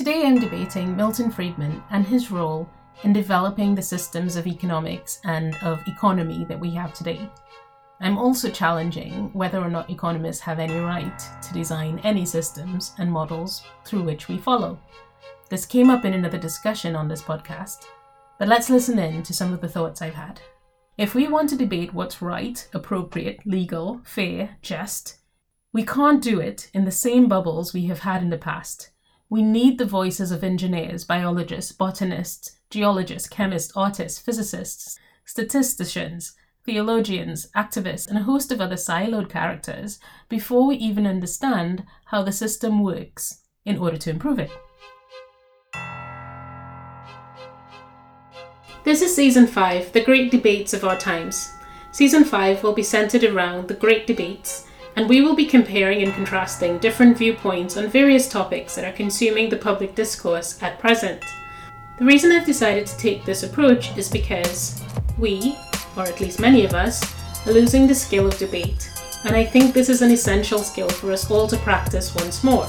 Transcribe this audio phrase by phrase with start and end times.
[0.00, 2.66] Today I'm debating Milton Friedman and his role
[3.02, 7.28] in developing the systems of economics and of economy that we have today.
[8.00, 13.12] I'm also challenging whether or not economists have any right to design any systems and
[13.12, 14.80] models through which we follow.
[15.50, 17.84] This came up in another discussion on this podcast,
[18.38, 20.40] but let's listen in to some of the thoughts I've had.
[20.96, 25.18] If we want to debate what's right, appropriate, legal, fair, just,
[25.74, 28.89] we can't do it in the same bubbles we have had in the past.
[29.32, 36.32] We need the voices of engineers, biologists, botanists, geologists, chemists, artists, physicists, statisticians,
[36.66, 42.32] theologians, activists, and a host of other siloed characters before we even understand how the
[42.32, 44.50] system works in order to improve it.
[48.82, 51.52] This is Season 5 The Great Debates of Our Times.
[51.92, 54.66] Season 5 will be centered around the Great Debates,
[55.00, 59.48] and we will be comparing and contrasting different viewpoints on various topics that are consuming
[59.48, 61.24] the public discourse at present.
[61.98, 64.78] The reason I've decided to take this approach is because
[65.16, 65.56] we,
[65.96, 67.02] or at least many of us,
[67.46, 68.90] are losing the skill of debate,
[69.24, 72.68] and I think this is an essential skill for us all to practice once more.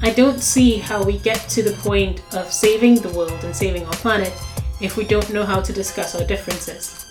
[0.00, 3.84] I don't see how we get to the point of saving the world and saving
[3.84, 4.32] our planet
[4.80, 7.07] if we don't know how to discuss our differences.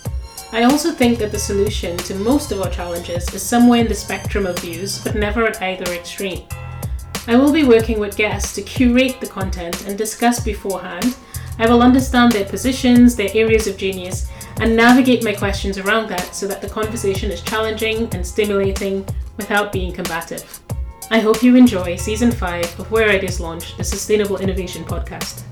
[0.50, 3.94] I also think that the solution to most of our challenges is somewhere in the
[3.94, 6.44] spectrum of views, but never at either extreme.
[7.26, 11.16] I will be working with guests to curate the content and discuss beforehand.
[11.58, 16.34] I will understand their positions, their areas of genius, and navigate my questions around that
[16.34, 20.60] so that the conversation is challenging and stimulating without being combative.
[21.10, 25.47] I hope you enjoy season 5 of Where Ideas Launch, the Sustainable Innovation Podcast.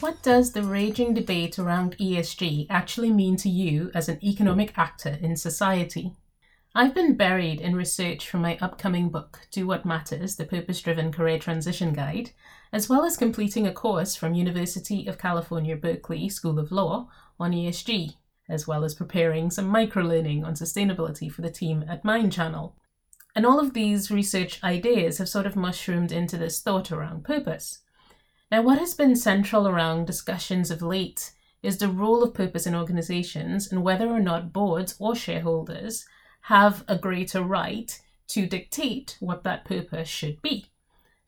[0.00, 5.18] What does the raging debate around ESG actually mean to you as an economic actor
[5.20, 6.12] in society?
[6.72, 11.10] I've been buried in research for my upcoming book, Do What Matters The Purpose Driven
[11.10, 12.30] Career Transition Guide,
[12.72, 17.08] as well as completing a course from University of California, Berkeley School of Law
[17.40, 18.14] on ESG,
[18.48, 22.76] as well as preparing some micro learning on sustainability for the team at Mind Channel.
[23.34, 27.80] And all of these research ideas have sort of mushroomed into this thought around purpose.
[28.50, 31.32] Now, what has been central around discussions of late
[31.62, 36.06] is the role of purpose in organizations and whether or not boards or shareholders
[36.42, 40.66] have a greater right to dictate what that purpose should be.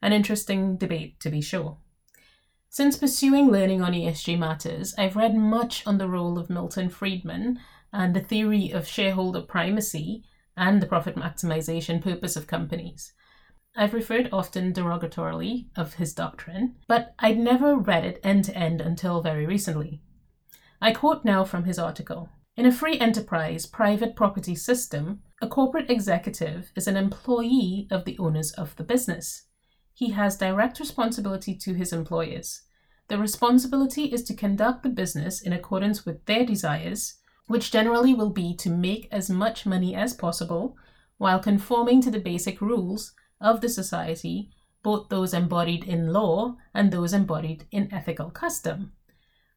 [0.00, 1.76] An interesting debate, to be sure.
[2.70, 7.58] Since pursuing learning on ESG matters, I've read much on the role of Milton Friedman
[7.92, 10.24] and the theory of shareholder primacy
[10.56, 13.12] and the profit maximization purpose of companies.
[13.76, 18.80] I've referred often derogatorily of his doctrine, but I'd never read it end to end
[18.80, 20.02] until very recently.
[20.82, 25.88] I quote now from his article In a free enterprise private property system, a corporate
[25.88, 29.44] executive is an employee of the owners of the business.
[29.94, 32.62] He has direct responsibility to his employers.
[33.08, 37.16] The responsibility is to conduct the business in accordance with their desires,
[37.46, 40.76] which generally will be to make as much money as possible
[41.18, 44.50] while conforming to the basic rules of the society,
[44.82, 48.92] both those embodied in law and those embodied in ethical custom.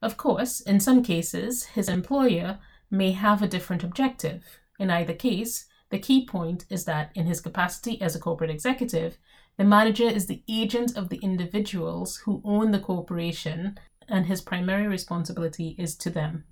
[0.01, 2.59] Of course, in some cases, his employer
[2.91, 4.59] may have a different objective.
[4.79, 9.17] In either case, the key point is that in his capacity as a corporate executive,
[9.57, 13.77] the manager is the agent of the individuals who own the corporation,
[14.09, 16.45] and his primary responsibility is to them.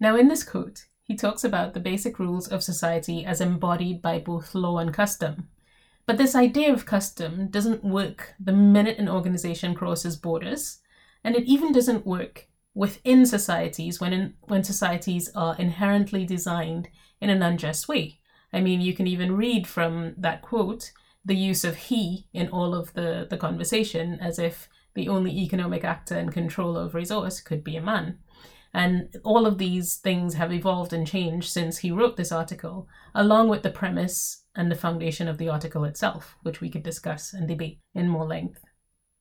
[0.00, 4.18] Now, in this quote, he talks about the basic rules of society as embodied by
[4.18, 5.48] both law and custom.
[6.08, 10.78] But this idea of custom doesn't work the minute an organization crosses borders,
[11.22, 16.88] and it even doesn't work within societies when, in, when societies are inherently designed
[17.20, 18.20] in an unjust way.
[18.54, 20.92] I mean, you can even read from that quote
[21.26, 25.84] the use of he in all of the, the conversation as if the only economic
[25.84, 28.16] actor in control of resource could be a man.
[28.74, 33.48] And all of these things have evolved and changed since he wrote this article, along
[33.48, 37.48] with the premise and the foundation of the article itself, which we could discuss and
[37.48, 38.62] debate in more length.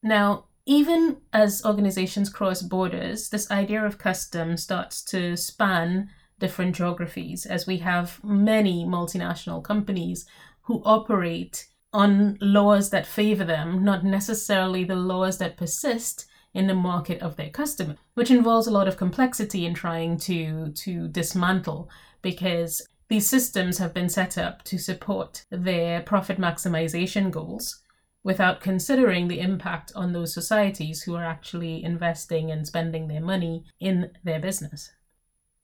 [0.03, 6.09] Now, even as organizations cross borders, this idea of custom starts to span
[6.39, 10.25] different geographies, as we have many multinational companies
[10.61, 16.73] who operate on laws that favor them, not necessarily the laws that persist in the
[16.73, 21.89] market of their customer, which involves a lot of complexity in trying to, to dismantle
[22.21, 27.81] because these systems have been set up to support their profit maximization goals
[28.23, 33.63] without considering the impact on those societies who are actually investing and spending their money
[33.79, 34.91] in their business.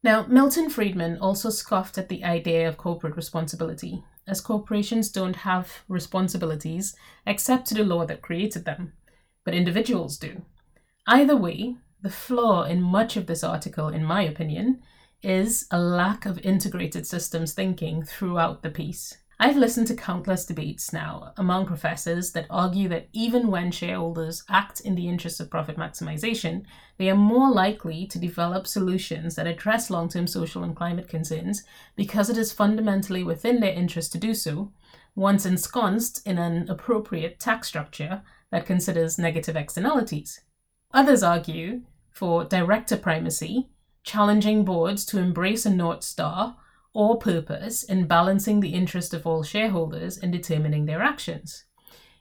[0.03, 4.03] Now, Milton Friedman also scoffed at the idea of corporate responsibility.
[4.27, 6.95] as corporations don't have responsibilities
[7.25, 8.93] except to the law that created them,
[9.43, 10.43] but individuals do.
[11.07, 14.81] Either way, the flaw in much of this article, in my opinion,
[15.21, 19.17] is a lack of integrated systems thinking throughout the piece.
[19.37, 24.79] I've listened to countless debates now among professors that argue that even when shareholders act
[24.79, 26.63] in the interest of profit maximization,
[26.97, 31.63] they are more likely to develop solutions that address long term social and climate concerns
[31.97, 34.71] because it is fundamentally within their interest to do so,
[35.15, 38.21] once ensconced in an appropriate tax structure
[38.51, 40.39] that considers negative externalities.
[40.93, 41.81] Others argue
[42.11, 43.69] for director primacy,
[44.03, 46.57] challenging boards to embrace a North Star
[46.93, 51.65] or purpose in balancing the interest of all shareholders in determining their actions.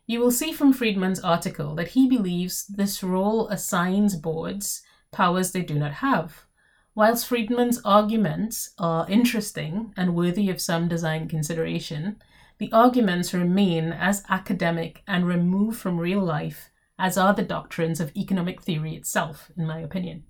[0.07, 4.83] You will see from Friedman's article that he believes this role assigns boards
[5.13, 6.47] powers they do not have.
[6.95, 12.17] Whilst Friedman's arguments are interesting and worthy of some design consideration,
[12.57, 16.72] the arguments remain as academic and removed from real life
[17.03, 20.23] as are the doctrines of economic theory itself, in my opinion.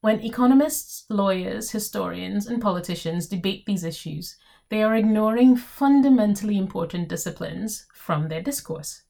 [0.00, 4.38] When economists, lawyers, historians, and politicians debate these issues,
[4.70, 9.02] they are ignoring fundamentally important disciplines from their discourse.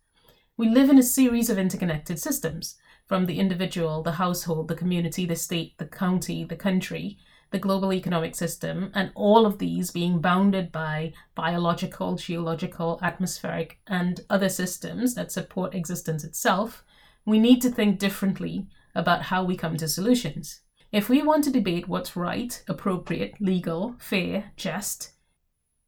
[0.57, 2.75] We live in a series of interconnected systems,
[3.07, 7.17] from the individual, the household, the community, the state, the county, the country,
[7.53, 14.23] the global economic system, and all of these being bounded by biological, geological, atmospheric, and
[14.29, 16.83] other systems that support existence itself,
[17.29, 20.63] we need to think differently about how we come to solutions.
[20.91, 25.13] If we want to debate what's right, appropriate, legal, fair, just,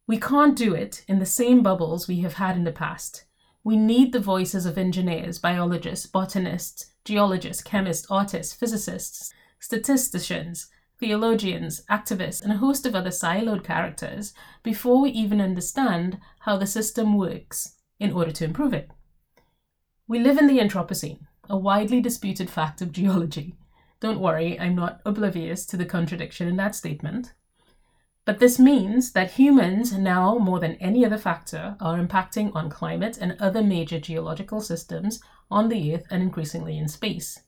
[0.05, 3.25] we can't do it in the same bubbles we have had in the past.
[3.63, 10.67] We need the voices of engineers, biologists, botanists, geologists, chemists, artists, physicists, statisticians,
[10.99, 16.67] theologians, activists, and a host of other siloed characters before we even understand how the
[16.67, 18.91] system works in order to improve it.
[20.07, 23.55] We live in the Anthropocene, a widely disputed fact of geology.
[23.99, 27.33] Don't worry, I'm not oblivious to the contradiction in that statement.
[28.25, 33.17] But this means that humans, now more than any other factor, are impacting on climate
[33.19, 37.41] and other major geological systems on the Earth and increasingly in space.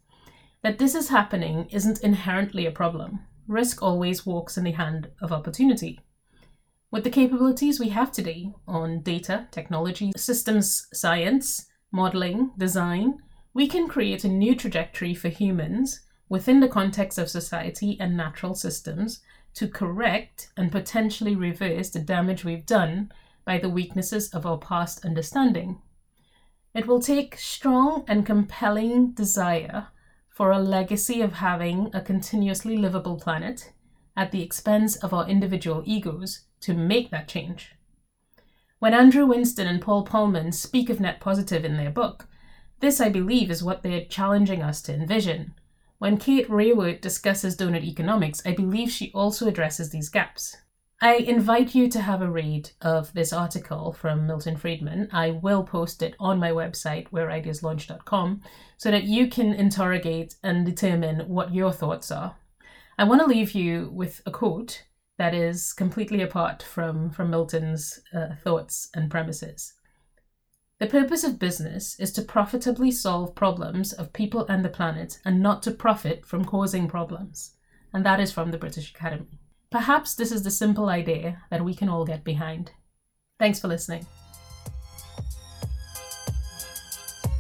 [0.64, 3.20] That this is happening isn't inherently a problem.
[3.48, 6.00] Risk always walks in the hand of opportunity.
[6.90, 13.20] With the capabilities we have today on data, technology, systems science, modeling, design,
[13.54, 18.56] we can create a new trajectory for humans within the context of society and natural
[18.56, 19.20] systems
[19.54, 23.12] to correct and potentially reverse the damage we've done
[23.46, 25.80] by the weaknesses of our past understanding.
[26.74, 29.88] It will take strong and compelling desire
[30.30, 33.72] for a legacy of having a continuously livable planet
[34.18, 37.76] at the expense of our individual egos to make that change.
[38.80, 42.28] When Andrew Winston and Paul Polman speak of net positive in their book,
[42.84, 45.56] this, I believe, is what they're challenging us to envision
[46.04, 50.58] when Kate Raworth discusses donut economics, I believe she also addresses these gaps.
[51.02, 55.08] I invite you to have a read of this article from Milton Friedman.
[55.14, 58.42] I will post it on my website, whereideaslaunch.com,
[58.76, 62.36] so that you can interrogate and determine what your thoughts are.
[62.98, 64.84] I want to leave you with a quote
[65.18, 69.72] that is completely apart from, from Milton's uh, thoughts and premises.
[70.84, 75.42] The purpose of business is to profitably solve problems of people and the planet and
[75.42, 77.54] not to profit from causing problems.
[77.94, 79.40] And that is from the British Academy.
[79.72, 82.72] Perhaps this is the simple idea that we can all get behind.
[83.40, 84.06] Thanks for listening.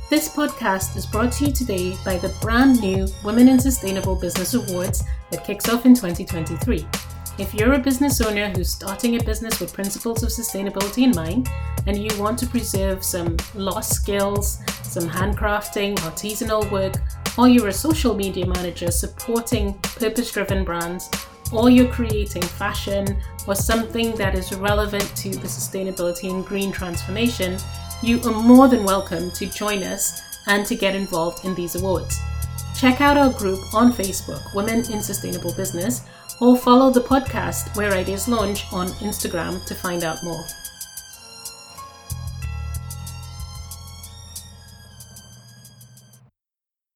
[0.09, 4.53] This podcast is brought to you today by the brand new Women in Sustainable Business
[4.53, 6.87] Awards that kicks off in 2023.
[7.39, 11.49] If you're a business owner who's starting a business with principles of sustainability in mind,
[11.87, 16.93] and you want to preserve some lost skills, some handcrafting, artisanal work,
[17.35, 21.09] or you're a social media manager supporting purpose driven brands,
[21.51, 27.57] or you're creating fashion or something that is relevant to the sustainability and green transformation,
[28.03, 32.15] you are more than welcome to join us and to get involved in these awards.
[32.75, 36.01] Check out our group on Facebook, Women in Sustainable Business,
[36.43, 40.45] or follow the podcast Where Ideas Launch on Instagram to find out more.